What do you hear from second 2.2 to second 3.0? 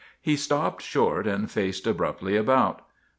about.